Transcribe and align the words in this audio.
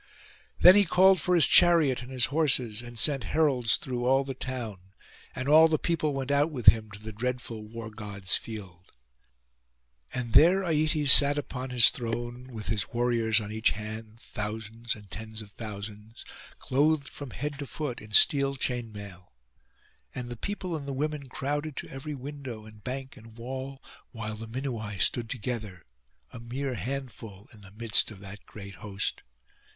Then 0.61 0.73
he 0.75 0.83
called 0.83 1.19
for 1.21 1.35
his 1.35 1.45
chariot 1.45 2.01
and 2.01 2.11
his 2.11 2.25
horses, 2.33 2.81
and 2.81 2.97
sent 2.97 3.23
heralds 3.25 3.77
through 3.77 4.03
all 4.07 4.23
the 4.23 4.33
town; 4.33 4.79
and 5.35 5.47
all 5.47 5.67
the 5.67 5.77
people 5.77 6.15
went 6.15 6.31
out 6.31 6.49
with 6.49 6.65
him 6.65 6.89
to 6.89 6.99
the 6.99 7.11
dreadful 7.11 7.67
War 7.69 7.91
god's 7.91 8.35
field. 8.35 8.93
And 10.11 10.33
there 10.33 10.63
Aietes 10.63 11.11
sat 11.11 11.37
upon 11.37 11.69
his 11.69 11.91
throne, 11.91 12.47
with 12.51 12.69
his 12.69 12.91
warriors 12.91 13.39
on 13.39 13.51
each 13.51 13.69
hand, 13.69 14.19
thousands 14.19 14.95
and 14.95 15.07
tens 15.11 15.39
of 15.39 15.51
thousands, 15.51 16.25
clothed 16.57 17.07
from 17.09 17.29
head 17.29 17.59
to 17.59 17.67
foot 17.67 18.01
in 18.01 18.09
steel 18.09 18.55
chain 18.55 18.91
mail. 18.91 19.31
And 20.15 20.29
the 20.29 20.35
people 20.35 20.75
and 20.75 20.87
the 20.87 20.93
women 20.93 21.29
crowded 21.29 21.75
to 21.75 21.89
every 21.89 22.15
window 22.15 22.65
and 22.65 22.83
bank 22.83 23.17
and 23.17 23.37
wall; 23.37 23.83
while 24.11 24.33
the 24.35 24.47
Minuai 24.47 24.99
stood 24.99 25.29
together, 25.29 25.85
a 26.33 26.39
mere 26.39 26.73
handful 26.73 27.49
in 27.53 27.61
the 27.61 27.69
midst 27.71 28.09
of 28.09 28.19
that 28.21 28.47
great 28.47 28.73
host. 28.81 29.21